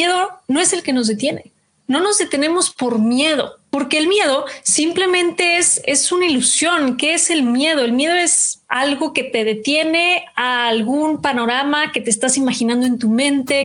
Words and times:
miedo 0.00 0.30
no 0.48 0.60
es 0.60 0.72
el 0.72 0.82
que 0.82 0.94
nos 0.94 1.06
detiene. 1.06 1.52
No 1.86 2.00
nos 2.00 2.18
detenemos 2.18 2.70
por 2.70 3.00
miedo, 3.00 3.58
porque 3.68 3.98
el 3.98 4.06
miedo 4.06 4.44
simplemente 4.62 5.58
es, 5.58 5.82
es 5.84 6.12
una 6.12 6.24
ilusión. 6.24 6.96
¿Qué 6.96 7.14
es 7.14 7.30
el 7.30 7.42
miedo? 7.42 7.82
El 7.82 7.92
miedo 7.92 8.14
es 8.14 8.62
algo 8.68 9.12
que 9.12 9.24
te 9.24 9.44
detiene 9.44 10.24
a 10.36 10.68
algún 10.68 11.20
panorama 11.20 11.90
que 11.92 12.00
te 12.00 12.08
estás 12.08 12.36
imaginando 12.36 12.86
en 12.86 12.98
tu 12.98 13.08
mente. 13.10 13.64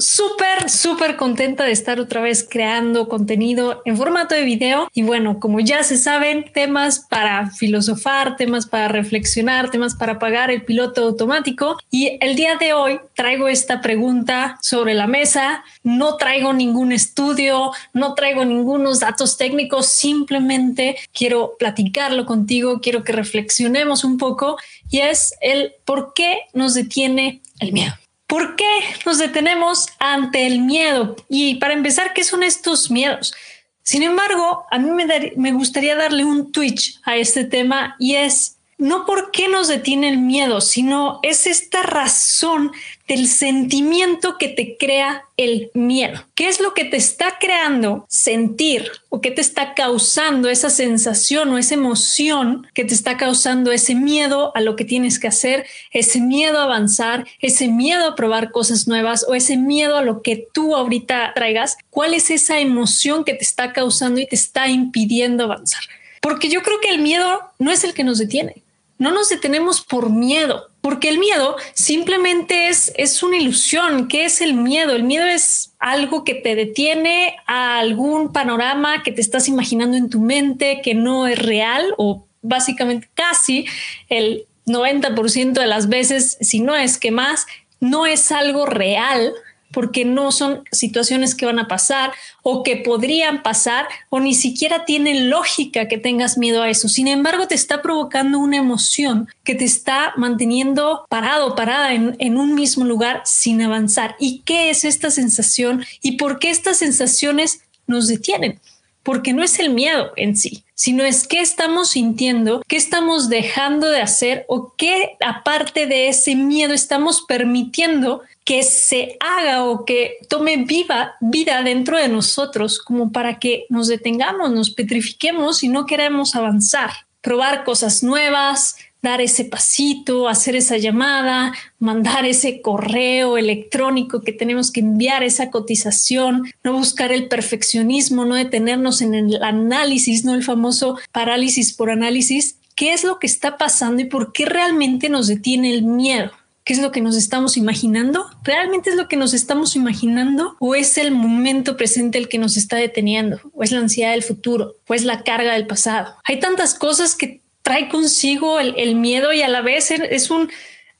súper, 0.00 0.68
súper 0.68 1.16
contenta 1.16 1.64
de 1.64 1.72
estar 1.72 2.00
otra 2.00 2.20
vez 2.20 2.46
creando 2.48 3.08
contenido 3.08 3.82
en 3.84 3.96
formato 3.96 4.34
de 4.34 4.44
video. 4.44 4.88
Y 4.92 5.02
bueno, 5.02 5.38
como 5.38 5.60
ya 5.60 5.82
se 5.84 5.96
saben, 5.96 6.50
temas 6.52 7.06
para 7.08 7.50
filosofar, 7.50 8.36
temas 8.36 8.66
para 8.66 8.88
reflexionar, 8.88 9.70
temas 9.70 9.94
para 9.94 10.18
pagar 10.18 10.50
el 10.50 10.64
piloto 10.64 11.02
automático. 11.04 11.78
Y 11.90 12.18
el 12.20 12.34
día 12.34 12.56
de 12.56 12.72
hoy 12.72 13.00
traigo 13.14 13.48
esta 13.48 13.80
pregunta 13.80 14.58
sobre 14.62 14.94
la 14.94 15.06
mesa. 15.06 15.62
No 15.82 16.16
traigo 16.16 16.52
ningún 16.52 16.92
estudio, 16.92 17.72
no 17.92 18.14
traigo 18.14 18.44
ningunos 18.44 19.00
datos 19.00 19.36
técnicos, 19.36 19.86
simplemente 19.86 20.96
quiero 21.12 21.56
platicarlo 21.58 22.26
contigo, 22.26 22.80
quiero 22.80 23.04
que 23.04 23.12
reflexionemos 23.12 24.04
un 24.04 24.18
poco 24.18 24.56
y 24.90 25.00
es 25.00 25.34
el 25.40 25.74
por 25.84 26.12
qué 26.14 26.40
nos 26.54 26.74
detiene 26.74 27.42
el 27.60 27.72
miedo. 27.72 27.94
¿Por 28.30 28.54
qué 28.54 28.64
nos 29.04 29.18
detenemos 29.18 29.88
ante 29.98 30.46
el 30.46 30.60
miedo? 30.60 31.16
Y 31.28 31.56
para 31.56 31.74
empezar, 31.74 32.14
¿qué 32.14 32.22
son 32.22 32.44
estos 32.44 32.88
miedos? 32.88 33.34
Sin 33.82 34.04
embargo, 34.04 34.66
a 34.70 34.78
mí 34.78 34.88
me, 35.36 35.52
gustaría 35.52 35.96
darle 35.96 36.24
un 36.24 36.52
twitch 36.52 37.00
a 37.02 37.16
este 37.16 37.42
tema 37.42 37.96
y 37.98 38.14
es 38.14 38.59
no 38.80 39.04
por 39.04 39.30
qué 39.30 39.46
nos 39.46 39.68
detiene 39.68 40.08
el 40.08 40.18
miedo, 40.18 40.62
sino 40.62 41.20
es 41.22 41.46
esta 41.46 41.82
razón 41.82 42.72
del 43.06 43.28
sentimiento 43.28 44.38
que 44.38 44.48
te 44.48 44.78
crea 44.78 45.24
el 45.36 45.70
miedo. 45.74 46.24
¿Qué 46.34 46.48
es 46.48 46.60
lo 46.60 46.72
que 46.72 46.86
te 46.86 46.96
está 46.96 47.36
creando 47.38 48.06
sentir 48.08 48.90
o 49.10 49.20
qué 49.20 49.30
te 49.30 49.42
está 49.42 49.74
causando 49.74 50.48
esa 50.48 50.70
sensación 50.70 51.50
o 51.50 51.58
esa 51.58 51.74
emoción 51.74 52.66
que 52.72 52.84
te 52.84 52.94
está 52.94 53.18
causando 53.18 53.70
ese 53.70 53.94
miedo 53.94 54.52
a 54.54 54.62
lo 54.62 54.76
que 54.76 54.86
tienes 54.86 55.18
que 55.18 55.28
hacer, 55.28 55.66
ese 55.92 56.20
miedo 56.20 56.58
a 56.58 56.64
avanzar, 56.64 57.26
ese 57.40 57.68
miedo 57.68 58.06
a 58.06 58.14
probar 58.14 58.50
cosas 58.50 58.88
nuevas 58.88 59.26
o 59.28 59.34
ese 59.34 59.58
miedo 59.58 59.98
a 59.98 60.02
lo 60.02 60.22
que 60.22 60.48
tú 60.54 60.74
ahorita 60.74 61.32
traigas? 61.34 61.76
¿Cuál 61.90 62.14
es 62.14 62.30
esa 62.30 62.60
emoción 62.60 63.24
que 63.24 63.34
te 63.34 63.44
está 63.44 63.74
causando 63.74 64.20
y 64.20 64.26
te 64.26 64.36
está 64.36 64.68
impidiendo 64.68 65.44
avanzar? 65.44 65.82
Porque 66.22 66.48
yo 66.48 66.62
creo 66.62 66.80
que 66.80 66.90
el 66.90 67.00
miedo 67.02 67.40
no 67.58 67.70
es 67.70 67.84
el 67.84 67.92
que 67.92 68.04
nos 68.04 68.16
detiene 68.18 68.62
no 69.00 69.10
nos 69.12 69.30
detenemos 69.30 69.80
por 69.80 70.10
miedo, 70.10 70.68
porque 70.82 71.08
el 71.08 71.18
miedo 71.18 71.56
simplemente 71.72 72.68
es, 72.68 72.92
es 72.96 73.22
una 73.22 73.38
ilusión. 73.38 74.08
¿Qué 74.08 74.26
es 74.26 74.42
el 74.42 74.52
miedo? 74.52 74.92
El 74.92 75.04
miedo 75.04 75.24
es 75.24 75.72
algo 75.78 76.22
que 76.22 76.34
te 76.34 76.54
detiene 76.54 77.36
a 77.46 77.78
algún 77.78 78.30
panorama 78.30 79.02
que 79.02 79.10
te 79.10 79.22
estás 79.22 79.48
imaginando 79.48 79.96
en 79.96 80.10
tu 80.10 80.20
mente 80.20 80.82
que 80.84 80.94
no 80.94 81.26
es 81.26 81.38
real 81.38 81.94
o 81.96 82.26
básicamente 82.42 83.08
casi 83.14 83.64
el 84.10 84.46
90% 84.66 85.52
de 85.52 85.66
las 85.66 85.88
veces, 85.88 86.36
si 86.42 86.60
no 86.60 86.76
es 86.76 86.98
que 86.98 87.10
más, 87.10 87.46
no 87.80 88.04
es 88.04 88.30
algo 88.30 88.66
real 88.66 89.32
porque 89.72 90.04
no 90.04 90.32
son 90.32 90.64
situaciones 90.72 91.34
que 91.34 91.46
van 91.46 91.58
a 91.58 91.68
pasar 91.68 92.12
o 92.42 92.62
que 92.62 92.76
podrían 92.76 93.42
pasar 93.42 93.86
o 94.08 94.20
ni 94.20 94.34
siquiera 94.34 94.84
tiene 94.84 95.22
lógica 95.22 95.88
que 95.88 95.98
tengas 95.98 96.38
miedo 96.38 96.62
a 96.62 96.70
eso. 96.70 96.88
Sin 96.88 97.08
embargo, 97.08 97.46
te 97.46 97.54
está 97.54 97.82
provocando 97.82 98.38
una 98.38 98.56
emoción 98.56 99.28
que 99.44 99.54
te 99.54 99.64
está 99.64 100.12
manteniendo 100.16 101.06
parado, 101.08 101.54
parada 101.54 101.94
en, 101.94 102.16
en 102.18 102.36
un 102.36 102.54
mismo 102.54 102.84
lugar 102.84 103.22
sin 103.24 103.62
avanzar. 103.62 104.16
¿Y 104.18 104.42
qué 104.44 104.70
es 104.70 104.84
esta 104.84 105.10
sensación 105.10 105.84
y 106.02 106.12
por 106.12 106.38
qué 106.38 106.50
estas 106.50 106.78
sensaciones 106.78 107.62
nos 107.86 108.08
detienen? 108.08 108.60
Porque 109.02 109.32
no 109.32 109.42
es 109.42 109.58
el 109.58 109.70
miedo 109.70 110.12
en 110.16 110.36
sí, 110.36 110.64
sino 110.80 111.04
es 111.04 111.28
qué 111.28 111.42
estamos 111.42 111.90
sintiendo, 111.90 112.62
qué 112.66 112.76
estamos 112.76 113.28
dejando 113.28 113.90
de 113.90 114.00
hacer 114.00 114.46
o 114.48 114.72
qué 114.78 115.18
aparte 115.20 115.86
de 115.86 116.08
ese 116.08 116.34
miedo 116.34 116.72
estamos 116.72 117.20
permitiendo 117.20 118.22
que 118.46 118.62
se 118.62 119.18
haga 119.20 119.64
o 119.64 119.84
que 119.84 120.16
tome 120.30 120.64
viva 120.64 121.16
vida 121.20 121.62
dentro 121.62 121.98
de 121.98 122.08
nosotros 122.08 122.78
como 122.78 123.12
para 123.12 123.38
que 123.38 123.66
nos 123.68 123.88
detengamos, 123.88 124.52
nos 124.52 124.70
petrifiquemos 124.70 125.62
y 125.62 125.68
no 125.68 125.84
queremos 125.84 126.34
avanzar, 126.34 126.90
probar 127.20 127.64
cosas 127.64 128.02
nuevas, 128.02 128.76
dar 129.02 129.20
ese 129.20 129.44
pasito, 129.44 130.28
hacer 130.28 130.56
esa 130.56 130.76
llamada, 130.76 131.52
mandar 131.78 132.26
ese 132.26 132.60
correo 132.60 133.38
electrónico 133.38 134.20
que 134.20 134.32
tenemos 134.32 134.70
que 134.70 134.80
enviar 134.80 135.22
esa 135.22 135.50
cotización, 135.50 136.52
no 136.62 136.74
buscar 136.74 137.12
el 137.12 137.28
perfeccionismo, 137.28 138.24
no 138.24 138.34
detenernos 138.34 139.00
en 139.00 139.14
el 139.14 139.42
análisis, 139.42 140.24
no 140.24 140.34
el 140.34 140.44
famoso 140.44 140.98
parálisis 141.12 141.72
por 141.72 141.90
análisis. 141.90 142.56
¿Qué 142.74 142.92
es 142.92 143.04
lo 143.04 143.18
que 143.18 143.26
está 143.26 143.58
pasando 143.58 144.02
y 144.02 144.06
por 144.06 144.32
qué 144.32 144.46
realmente 144.46 145.08
nos 145.08 145.26
detiene 145.26 145.72
el 145.72 145.82
miedo? 145.82 146.30
¿Qué 146.64 146.74
es 146.74 146.82
lo 146.82 146.92
que 146.92 147.00
nos 147.00 147.16
estamos 147.16 147.56
imaginando? 147.56 148.26
¿Realmente 148.44 148.90
es 148.90 148.96
lo 148.96 149.08
que 149.08 149.16
nos 149.16 149.34
estamos 149.34 149.76
imaginando? 149.76 150.56
¿O 150.60 150.74
es 150.74 150.98
el 150.98 151.10
momento 151.10 151.76
presente 151.76 152.18
el 152.18 152.28
que 152.28 152.38
nos 152.38 152.56
está 152.56 152.76
deteniendo? 152.76 153.40
¿O 153.54 153.62
es 153.62 153.72
la 153.72 153.80
ansiedad 153.80 154.12
del 154.12 154.22
futuro? 154.22 154.76
¿O 154.86 154.94
es 154.94 155.04
la 155.04 155.24
carga 155.24 155.54
del 155.54 155.66
pasado? 155.66 156.14
Hay 156.24 156.38
tantas 156.38 156.74
cosas 156.74 157.16
que 157.16 157.40
trae 157.70 157.88
consigo 157.88 158.58
el, 158.58 158.74
el 158.76 158.96
miedo 158.96 159.32
y 159.32 159.42
a 159.42 159.48
la 159.48 159.62
vez 159.62 159.92
es 159.92 160.30
un 160.32 160.50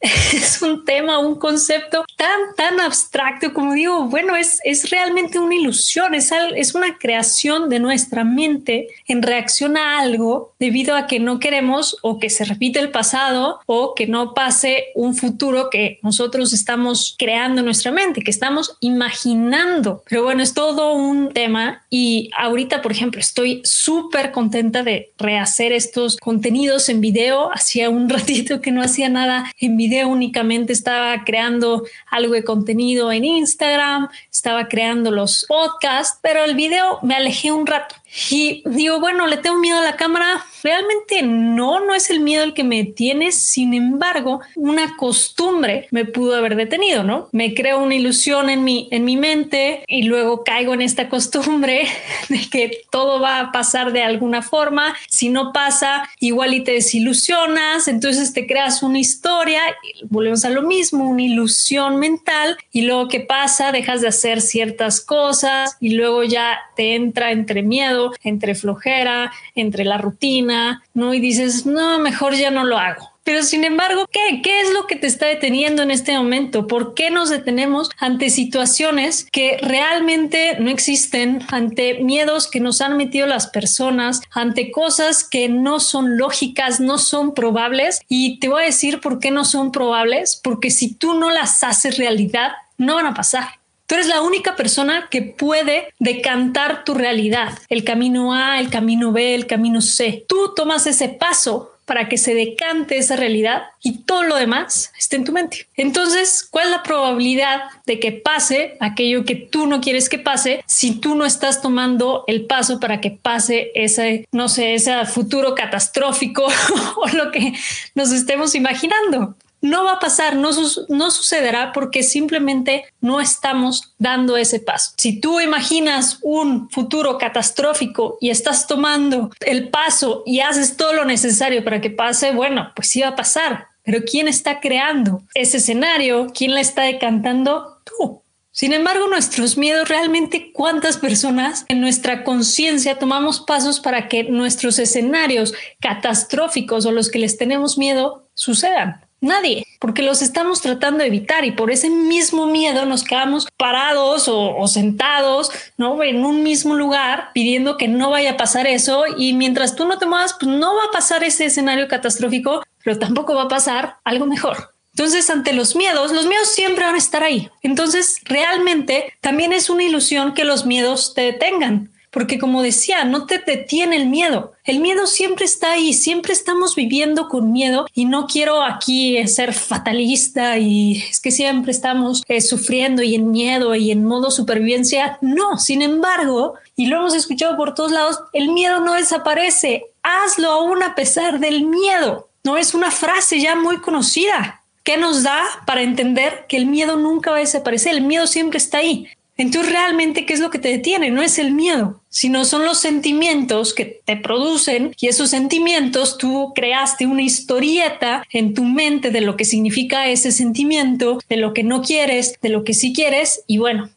es 0.33 0.63
un 0.63 0.85
tema, 0.87 1.19
un 1.19 1.35
concepto 1.37 2.05
tan, 2.17 2.55
tan 2.57 2.81
abstracto 2.81 3.53
como 3.53 3.75
digo, 3.75 4.05
bueno, 4.05 4.35
es, 4.35 4.59
es 4.65 4.89
realmente 4.91 5.39
una 5.39 5.55
ilusión, 5.55 6.15
es, 6.15 6.33
es 6.57 6.75
una 6.75 6.97
creación 6.97 7.69
de 7.69 7.81
nuestra 7.81 8.25
mente 8.25 8.89
en 9.07 9.23
reacción 9.23 9.77
a 9.77 10.01
algo 10.01 10.55
debido 10.59 10.97
a 10.97 11.07
que 11.07 11.21
no 11.21 11.39
queremos 11.39 11.99
o 12.01 12.19
que 12.19 12.31
se 12.31 12.45
repite 12.45 12.79
el 12.79 12.91
pasado 12.91 13.61
o 13.67 13.95
que 13.95 14.07
no 14.07 14.33
pase 14.33 14.87
un 14.95 15.15
futuro 15.15 15.69
que 15.71 15.99
nosotros 16.03 16.55
estamos 16.55 17.15
creando 17.19 17.61
en 17.61 17.67
nuestra 17.67 17.93
mente, 17.93 18.23
que 18.23 18.31
estamos 18.31 18.77
imaginando. 18.81 20.03
Pero 20.09 20.23
bueno, 20.23 20.43
es 20.43 20.55
todo 20.55 20.95
un 20.95 21.33
tema 21.33 21.83
y 21.91 22.31
ahorita, 22.39 22.81
por 22.81 22.93
ejemplo, 22.93 23.21
estoy 23.21 23.61
súper 23.65 24.33
contenta 24.33 24.83
de 24.83 25.11
rehacer 25.19 25.73
estos 25.73 26.17
contenidos 26.17 26.89
en 26.89 27.03
video. 27.03 27.53
Hacía 27.53 27.91
un 27.91 28.09
ratito 28.09 28.63
que 28.63 28.73
no 28.73 28.83
hacía 28.83 29.11
nada 29.11 29.53
en 29.59 29.77
video 29.77 29.90
únicamente 30.05 30.73
estaba 30.73 31.25
creando 31.25 31.85
algo 32.11 32.35
de 32.35 32.45
contenido 32.45 33.13
en 33.13 33.25
Instagram, 33.25 34.09
estaba 34.33 34.69
creando 34.69 35.11
los 35.11 35.45
podcasts, 35.49 36.19
pero 36.23 36.45
el 36.45 36.55
video 36.55 36.99
me 37.03 37.15
alejé 37.15 37.53
un 37.53 37.67
rato 37.67 37.97
y 38.31 38.63
digo, 38.67 38.99
bueno, 39.01 39.27
le 39.27 39.37
tengo 39.37 39.59
miedo 39.59 39.79
a 39.79 39.85
la 39.85 39.97
cámara. 39.97 40.45
Realmente 40.63 41.23
no, 41.23 41.85
no 41.85 41.95
es 41.95 42.11
el 42.11 42.21
miedo 42.21 42.45
el 42.45 42.55
que 42.55 42.65
me 42.65 42.85
tiene. 42.85 43.33
Sin 43.33 43.73
embargo, 43.73 44.41
una 44.57 44.97
costumbre 44.97 45.87
me 45.91 46.05
pudo 46.05 46.37
haber 46.37 46.57
detenido, 46.57 47.05
¿no? 47.05 47.29
Me 47.33 47.55
creo 47.55 47.79
una 47.79 47.95
ilusión 47.95 48.51
en 48.51 48.65
mi, 48.65 48.89
en 48.91 49.05
mi 49.05 49.17
mente 49.17 49.85
y 49.87 50.03
luego 50.03 50.45
caigo 50.45 50.75
en 50.75 50.83
esta 50.83 51.09
costumbre 51.09 51.87
de 52.29 52.51
que 52.51 52.83
todo 52.91 53.21
va 53.21 53.41
a 53.41 53.53
pasar 53.53 53.93
de 53.93 54.03
alguna 54.03 54.43
forma. 54.43 54.95
Si 55.09 55.29
no 55.29 55.53
pasa, 55.53 56.09
igual 56.19 56.55
y 56.55 56.65
te 56.65 56.73
desilusionas. 56.73 57.89
Entonces 57.89 58.33
te 58.33 58.47
creas 58.47 58.83
una 58.83 58.99
historia 58.99 59.63
y 59.83 60.05
volvemos 60.07 60.45
a 60.45 60.51
lo 60.51 60.63
mismo, 60.63 61.09
una 61.09 61.23
ilusión 61.23 61.97
mental. 61.97 62.59
Y 62.73 62.83
luego, 62.83 63.09
¿qué 63.09 63.21
pasa? 63.21 63.73
Dejas 63.73 64.01
de 64.01 64.09
hacer 64.09 64.41
ciertas 64.41 65.01
cosas 65.01 65.77
y 65.81 65.91
luego 65.91 66.25
ya 66.25 66.59
te 66.77 66.97
entra 66.97 67.31
entre 67.31 67.63
miedo 67.63 68.00
entre 68.23 68.55
flojera, 68.55 69.33
entre 69.55 69.85
la 69.85 69.99
rutina, 69.99 70.83
¿no? 70.95 71.15
Y 71.15 71.21
dices, 71.21 71.67
no, 71.67 71.99
mejor 71.99 72.35
ya 72.35 72.51
no 72.51 72.65
lo 72.65 72.79
hago. 72.79 73.11
Pero 73.23 73.43
sin 73.43 73.65
embargo, 73.65 74.09
¿qué? 74.11 74.41
¿Qué 74.43 74.61
es 74.61 74.73
lo 74.73 74.87
que 74.87 74.97
te 74.97 75.07
está 75.07 75.27
deteniendo 75.27 75.83
en 75.83 75.91
este 75.91 76.17
momento? 76.17 76.67
¿Por 76.67 76.95
qué 76.95 77.11
nos 77.11 77.29
detenemos 77.29 77.91
ante 77.99 78.31
situaciones 78.31 79.29
que 79.31 79.59
realmente 79.63 80.57
no 80.59 80.71
existen, 80.71 81.41
ante 81.49 82.03
miedos 82.03 82.51
que 82.51 82.61
nos 82.61 82.81
han 82.81 82.97
metido 82.97 83.27
las 83.27 83.47
personas, 83.47 84.23
ante 84.33 84.71
cosas 84.73 85.23
que 85.23 85.49
no 85.49 85.81
son 85.81 86.17
lógicas, 86.17 86.81
no 86.81 86.99
son 86.99 87.35
probables? 87.35 88.01
Y 88.09 88.41
te 88.41 88.49
voy 88.49 88.63
a 88.63 88.67
decir 88.67 89.01
por 89.01 89.21
qué 89.21 89.31
no 89.31 89.45
son 89.45 89.71
probables, 89.71 90.41
porque 90.43 90.71
si 90.71 90.95
tú 90.95 91.15
no 91.15 91.31
las 91.31 91.63
haces 91.63 91.99
realidad, 91.99 92.53
no 92.79 92.97
van 92.97 93.07
a 93.07 93.15
pasar 93.15 93.60
Tú 93.91 93.97
eres 93.97 94.07
la 94.07 94.23
única 94.23 94.55
persona 94.55 95.09
que 95.11 95.21
puede 95.21 95.93
decantar 95.99 96.85
tu 96.85 96.95
realidad, 96.95 97.59
el 97.69 97.83
camino 97.83 98.33
A, 98.33 98.61
el 98.61 98.71
camino 98.71 99.11
B, 99.11 99.35
el 99.35 99.49
camino 99.49 99.81
C. 99.81 100.25
Tú 100.29 100.55
tomas 100.55 100.87
ese 100.87 101.09
paso 101.09 101.73
para 101.87 102.09
que 102.09 102.17
se 102.17 102.37
decante 102.37 102.99
esa 102.99 103.17
realidad 103.17 103.65
y 103.83 104.03
todo 104.03 104.23
lo 104.23 104.37
demás 104.37 104.93
esté 104.97 105.17
en 105.17 105.25
tu 105.25 105.33
mente. 105.33 105.67
Entonces, 105.77 106.47
¿cuál 106.49 106.67
es 106.67 106.71
la 106.71 106.85
probabilidad 106.85 107.63
de 107.85 107.99
que 107.99 108.13
pase 108.13 108.77
aquello 108.79 109.25
que 109.25 109.35
tú 109.35 109.67
no 109.67 109.81
quieres 109.81 110.09
que 110.09 110.21
pase 110.21 110.63
si 110.67 111.01
tú 111.01 111.17
no 111.17 111.25
estás 111.25 111.61
tomando 111.61 112.23
el 112.29 112.47
paso 112.47 112.79
para 112.79 113.01
que 113.01 113.11
pase 113.11 113.73
ese, 113.75 114.25
no 114.31 114.49
sé, 114.49 114.75
ese 114.75 115.05
futuro 115.05 115.57
catastrófico 115.57 116.47
o 116.97 117.09
lo 117.09 117.33
que 117.33 117.55
nos 117.97 118.13
estemos 118.13 118.55
imaginando? 118.55 119.35
No 119.61 119.85
va 119.85 119.93
a 119.93 119.99
pasar, 119.99 120.37
no, 120.37 120.53
sucederá 120.53 121.73
porque 121.73 122.03
simplemente 122.03 122.85
no 123.01 123.21
estamos 123.21 123.95
dando 123.99 124.37
ese 124.37 124.61
paso. 124.61 124.93
Si 124.97 125.21
tú 125.21 125.41
imaginas 125.41 126.19
un 126.23 126.71
futuro 126.71 127.19
catastrófico 127.19 128.17
y 128.21 128.31
estás 128.31 128.67
tomando 128.67 129.31
el 129.41 129.69
paso 129.69 130.23
y 130.27 130.41
haces 130.41 130.77
todo 130.77 130.93
lo 130.93 131.05
necesario 131.05 131.65
para 131.65 131.81
que 131.81 131.91
pase, 131.91 132.33
bueno, 132.33 132.73
pues 132.75 132.89
sí 132.89 133.01
va 133.01 133.09
a 133.09 133.17
pasar. 133.17 133.69
Pero 133.83 134.05
¿quién 134.05 134.29
está 134.29 134.61
creando 134.61 135.23
ese 135.35 135.57
escenario? 135.57 136.29
¿Quién 136.35 136.55
la 136.55 136.61
está 136.61 136.83
decantando? 136.83 137.81
Tú. 137.85 138.23
Sin 138.53 138.73
embargo, 138.73 139.07
nuestros 139.07 139.57
miedos, 139.57 139.89
realmente 139.89 140.53
cuántas 140.53 140.99
personas 140.99 141.65
en 141.69 141.81
nuestra 141.81 142.25
conciencia 142.25 142.99
tomamos 142.99 143.41
pasos 143.41 143.81
para 143.81 144.09
que 144.09 144.25
nuestros 144.25 144.79
escenarios 144.79 145.55
catastróficos 145.81 146.85
o 146.85 146.93
los 146.93 147.11
que 147.11 147.21
les 147.21 147.37
tenemos 147.39 147.79
miedo 147.79 148.29
sucedan. 148.35 149.01
Nadie, 149.21 149.67
porque 149.79 150.03
los 150.03 150.23
estamos 150.23 150.63
tratando 150.63 151.01
de 151.01 151.09
evitar 151.09 151.45
y 151.45 151.53
por 151.53 151.71
ese 151.71 151.91
mismo 151.91 152.47
miedo 152.47 152.87
nos 152.87 153.05
quedamos 153.05 153.47
parados 153.59 154.29
o, 154.29 154.67
sentados, 154.67 155.51
¿no? 155.77 156.03
En 156.03 156.25
un 156.25 156.43
mismo 156.43 156.75
lugar 156.75 157.29
pidiendo 157.35 157.77
que 157.77 157.87
no 157.87 158.11
vaya 158.11 158.33
a 158.33 158.37
pasar 158.39 158.67
eso 158.67 159.05
y 159.19 159.35
mientras 159.35 159.77
tú 159.77 159.87
no 159.87 159.99
te 159.99 160.07
muevas, 160.07 160.37
pues 160.41 160.51
no 160.51 160.75
va 160.75 160.85
a 160.89 160.93
pasar 160.93 161.23
ese 161.23 161.45
escenario 161.45 161.87
catastrófico, 161.87 162.63
pero 162.83 162.99
tampoco 162.99 163.35
va 163.35 163.43
a 163.43 163.49
pasar 163.49 163.97
algo 164.05 164.27
mejor. 164.27 164.75
Entonces, 164.95 165.29
ante 165.31 165.53
los 165.53 165.77
miedos, 165.77 166.13
los 166.13 166.27
miedos 166.27 166.49
siempre 166.49 166.85
van 166.85 166.95
a 166.95 166.99
estar 166.99 167.23
ahí. 167.23 167.49
Entonces, 167.63 168.21
realmente 168.25 169.13
también 169.21 169.53
es 169.53 169.71
una 169.71 169.85
ilusión 169.85 170.35
que 170.35 170.45
los 170.45 170.67
miedos 170.67 171.15
te 171.15 171.23
detengan 171.23 171.91
porque 172.11 172.39
como 172.39 172.63
decía, 172.63 173.05
no 173.05 173.27
te 173.27 173.39
detiene 173.39 173.97
el 173.97 174.07
miedo. 174.07 174.53
El 174.65 174.81
miedo 174.81 175.07
siempre 175.07 175.45
está 175.45 175.73
ahí, 175.73 175.93
siempre 175.93 176.33
estamos 176.33 176.75
viviendo 176.75 177.29
con 177.29 177.53
miedo 177.53 177.87
y 177.95 178.05
no 178.05 178.27
quiero 178.27 178.63
aquí 178.63 179.27
ser 179.29 179.53
fatalista 179.53 180.59
y 180.59 180.99
es 181.11 181.21
que 181.21 181.31
siempre 181.31 181.73
estamos 181.73 182.23
eh, 182.29 182.41
sufriendo 182.41 183.03
y 183.03 183.15
en 183.15 183.31
miedo 183.31 183.75
y 183.75 183.93
en 183.93 184.05
modo 184.05 184.31
supervivencia. 184.31 185.19
No, 185.21 185.59
sin 185.59 185.83
embargo, 185.83 186.55
y 186.77 186.87
lo 186.87 186.97
hemos 186.97 187.15
escuchado 187.15 187.57
por 187.57 187.75
todos 187.75 187.93
lados, 187.93 188.21
el 188.33 188.51
miedo 188.51 188.81
no 188.81 188.95
desaparece. 188.95 189.87
Hazlo 190.03 190.51
aún 190.51 190.83
a 190.83 190.95
pesar 190.95 191.39
del 191.39 191.67
miedo. 191.67 192.29
No 192.43 192.57
es 192.57 192.75
una 192.75 192.91
frase 192.91 193.41
ya 193.41 193.55
muy 193.55 193.79
conocida. 193.79 194.63
¿Qué 194.83 194.97
nos 194.97 195.23
da 195.23 195.45
para 195.67 195.83
entender 195.83 196.47
que 196.49 196.57
el 196.57 196.67
miedo 196.67 196.97
nunca 196.97 197.31
va 197.31 197.37
a 197.37 197.41
desaparecer? 197.41 197.95
El 197.95 198.03
miedo 198.03 198.27
siempre 198.27 198.57
está 198.57 198.79
ahí. 198.79 199.07
Entonces, 199.37 199.73
realmente, 199.73 200.27
¿qué 200.27 200.35
es 200.35 200.41
lo 200.41 200.51
que 200.51 200.59
te 200.59 200.69
detiene? 200.69 201.11
No 201.11 201.23
es 201.23 201.39
el 201.39 201.53
miedo, 201.53 202.03
sino 202.11 202.45
son 202.45 202.65
los 202.65 202.79
sentimientos 202.79 203.73
que 203.73 204.01
te 204.05 204.17
producen 204.17 204.95
y 205.01 205.09
esos 205.09 205.31
sentimientos 205.31 206.19
tú 206.19 206.53
creaste 206.55 207.07
una 207.07 207.23
historieta 207.23 208.27
en 208.31 208.53
tu 208.53 208.65
mente 208.65 209.11
de 209.11 209.23
lo 209.23 209.37
que 209.37 209.45
significa 209.45 210.09
ese 210.09 210.31
sentimiento, 210.31 211.21
de 211.29 211.37
lo 211.37 211.55
que 211.55 211.63
no 211.63 211.81
quieres, 211.81 212.39
de 212.43 212.51
lo 212.51 212.65
que 212.65 212.75
sí 212.75 212.93
quieres 212.93 213.43
y 213.47 213.59
bueno, 213.59 213.89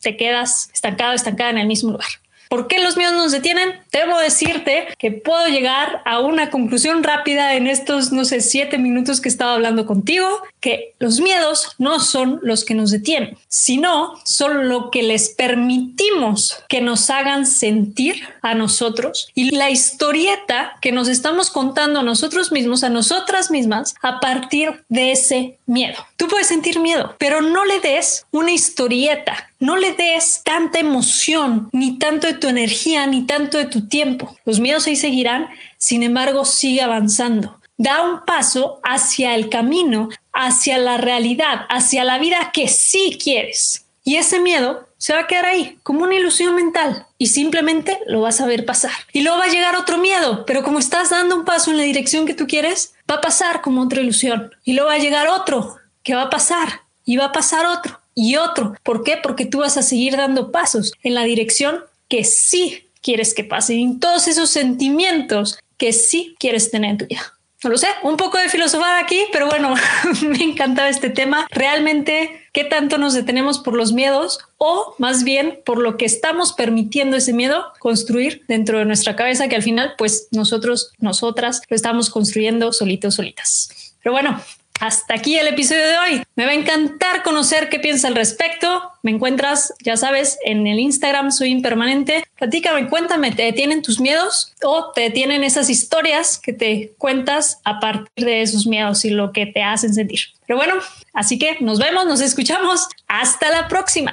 te 0.00 0.16
quedas 0.16 0.70
estancado, 0.72 1.14
estancada 1.14 1.50
en 1.50 1.58
el 1.58 1.66
mismo 1.66 1.92
lugar. 1.92 2.21
¿Por 2.52 2.68
qué 2.68 2.80
los 2.80 2.98
miedos 2.98 3.14
nos 3.14 3.32
detienen? 3.32 3.80
Debo 3.92 4.18
decirte 4.18 4.88
que 4.98 5.10
puedo 5.10 5.46
llegar 5.46 6.02
a 6.04 6.20
una 6.20 6.50
conclusión 6.50 7.02
rápida 7.02 7.54
en 7.54 7.66
estos, 7.66 8.12
no 8.12 8.26
sé, 8.26 8.42
siete 8.42 8.76
minutos 8.76 9.22
que 9.22 9.30
estaba 9.30 9.54
hablando 9.54 9.86
contigo, 9.86 10.28
que 10.60 10.94
los 10.98 11.18
miedos 11.18 11.74
no 11.78 11.98
son 11.98 12.40
los 12.42 12.66
que 12.66 12.74
nos 12.74 12.90
detienen, 12.90 13.38
sino 13.48 14.20
son 14.26 14.68
lo 14.68 14.90
que 14.90 15.02
les 15.02 15.30
permitimos 15.30 16.62
que 16.68 16.82
nos 16.82 17.08
hagan 17.08 17.46
sentir 17.46 18.22
a 18.42 18.54
nosotros 18.54 19.30
y 19.34 19.56
la 19.56 19.70
historieta 19.70 20.76
que 20.82 20.92
nos 20.92 21.08
estamos 21.08 21.48
contando 21.48 22.00
a 22.00 22.02
nosotros 22.02 22.52
mismos, 22.52 22.84
a 22.84 22.90
nosotras 22.90 23.50
mismas, 23.50 23.94
a 24.02 24.20
partir 24.20 24.84
de 24.90 25.12
ese 25.12 25.58
miedo. 25.72 25.96
Tú 26.16 26.28
puedes 26.28 26.46
sentir 26.46 26.78
miedo, 26.78 27.16
pero 27.18 27.40
no 27.40 27.64
le 27.64 27.80
des 27.80 28.26
una 28.30 28.52
historieta 28.52 29.48
no 29.62 29.76
le 29.76 29.92
des 29.92 30.42
tanta 30.42 30.80
emoción, 30.80 31.68
ni 31.70 31.96
tanto 31.96 32.26
de 32.26 32.34
tu 32.34 32.48
energía, 32.48 33.06
ni 33.06 33.26
tanto 33.26 33.58
de 33.58 33.66
tu 33.66 33.86
tiempo. 33.86 34.36
Los 34.44 34.58
miedos 34.58 34.88
ahí 34.88 34.96
seguirán, 34.96 35.50
sin 35.78 36.02
embargo, 36.02 36.44
sigue 36.44 36.82
avanzando. 36.82 37.60
Da 37.76 38.02
un 38.02 38.24
paso 38.24 38.80
hacia 38.82 39.36
el 39.36 39.48
camino, 39.50 40.08
hacia 40.32 40.78
la 40.78 40.96
realidad, 40.96 41.66
hacia 41.68 42.02
la 42.02 42.18
vida 42.18 42.50
que 42.52 42.66
sí 42.66 43.16
quieres. 43.22 43.86
Y 44.02 44.16
ese 44.16 44.40
miedo 44.40 44.88
se 45.02 45.14
va 45.14 45.22
a 45.22 45.26
quedar 45.26 45.46
ahí 45.46 45.80
como 45.82 46.04
una 46.04 46.14
ilusión 46.14 46.54
mental 46.54 47.08
y 47.18 47.26
simplemente 47.26 47.98
lo 48.06 48.20
vas 48.20 48.40
a 48.40 48.46
ver 48.46 48.64
pasar. 48.64 48.92
Y 49.12 49.22
luego 49.22 49.36
va 49.36 49.46
a 49.46 49.52
llegar 49.52 49.74
otro 49.74 49.98
miedo, 49.98 50.46
pero 50.46 50.62
como 50.62 50.78
estás 50.78 51.10
dando 51.10 51.34
un 51.34 51.44
paso 51.44 51.72
en 51.72 51.76
la 51.76 51.82
dirección 51.82 52.24
que 52.24 52.34
tú 52.34 52.46
quieres, 52.46 52.94
va 53.10 53.16
a 53.16 53.20
pasar 53.20 53.62
como 53.62 53.82
otra 53.82 54.00
ilusión. 54.00 54.52
Y 54.62 54.74
luego 54.74 54.90
va 54.90 54.94
a 54.94 54.98
llegar 54.98 55.26
otro 55.26 55.74
que 56.04 56.14
va 56.14 56.22
a 56.22 56.30
pasar 56.30 56.82
y 57.04 57.16
va 57.16 57.24
a 57.24 57.32
pasar 57.32 57.66
otro 57.66 57.98
y 58.14 58.36
otro. 58.36 58.76
¿Por 58.84 59.02
qué? 59.02 59.16
Porque 59.20 59.44
tú 59.44 59.58
vas 59.58 59.76
a 59.76 59.82
seguir 59.82 60.16
dando 60.16 60.52
pasos 60.52 60.92
en 61.02 61.16
la 61.16 61.24
dirección 61.24 61.80
que 62.06 62.22
sí 62.22 62.88
quieres 63.00 63.34
que 63.34 63.42
pase, 63.42 63.74
en 63.74 63.98
todos 63.98 64.28
esos 64.28 64.50
sentimientos 64.50 65.58
que 65.78 65.92
sí 65.92 66.36
quieres 66.38 66.70
tener 66.70 66.92
en 66.92 66.98
tu 66.98 67.06
vida. 67.06 67.34
No 67.62 67.70
lo 67.70 67.78
sé, 67.78 67.86
un 68.02 68.16
poco 68.16 68.38
de 68.38 68.48
filosofía 68.48 68.98
aquí, 68.98 69.24
pero 69.30 69.46
bueno, 69.46 69.74
me 70.22 70.42
encantaba 70.42 70.88
este 70.88 71.10
tema. 71.10 71.46
Realmente, 71.50 72.48
¿qué 72.52 72.64
tanto 72.64 72.98
nos 72.98 73.14
detenemos 73.14 73.60
por 73.60 73.74
los 73.74 73.92
miedos 73.92 74.40
o 74.58 74.96
más 74.98 75.22
bien 75.22 75.60
por 75.64 75.78
lo 75.78 75.96
que 75.96 76.04
estamos 76.04 76.52
permitiendo 76.52 77.16
ese 77.16 77.32
miedo 77.32 77.72
construir 77.78 78.44
dentro 78.48 78.78
de 78.78 78.84
nuestra 78.84 79.14
cabeza 79.14 79.48
que 79.48 79.54
al 79.54 79.62
final, 79.62 79.94
pues 79.96 80.26
nosotros, 80.32 80.92
nosotras 80.98 81.62
lo 81.68 81.76
estamos 81.76 82.10
construyendo 82.10 82.72
solitos, 82.72 83.14
solitas. 83.14 83.94
Pero 84.02 84.12
bueno, 84.12 84.40
hasta 84.82 85.14
aquí 85.14 85.38
el 85.38 85.46
episodio 85.46 85.86
de 85.86 85.96
hoy. 85.96 86.22
Me 86.34 86.44
va 86.44 86.50
a 86.50 86.54
encantar 86.54 87.22
conocer 87.22 87.68
qué 87.68 87.78
piensas 87.78 88.06
al 88.06 88.16
respecto. 88.16 88.82
Me 89.04 89.12
encuentras, 89.12 89.72
ya 89.80 89.96
sabes, 89.96 90.38
en 90.44 90.66
el 90.66 90.80
Instagram, 90.80 91.30
soy 91.30 91.50
impermanente. 91.50 92.24
Platícame, 92.36 92.88
cuéntame, 92.88 93.30
¿te 93.30 93.44
detienen 93.44 93.82
tus 93.82 94.00
miedos 94.00 94.52
o 94.64 94.90
te 94.90 95.02
detienen 95.02 95.44
esas 95.44 95.70
historias 95.70 96.36
que 96.36 96.52
te 96.52 96.94
cuentas 96.98 97.60
a 97.62 97.78
partir 97.78 98.24
de 98.24 98.42
esos 98.42 98.66
miedos 98.66 99.04
y 99.04 99.10
lo 99.10 99.30
que 99.30 99.46
te 99.46 99.62
hacen 99.62 99.94
sentir? 99.94 100.18
Pero 100.48 100.56
bueno, 100.56 100.74
así 101.12 101.38
que 101.38 101.58
nos 101.60 101.78
vemos, 101.78 102.04
nos 102.06 102.20
escuchamos. 102.20 102.88
Hasta 103.06 103.50
la 103.50 103.68
próxima. 103.68 104.12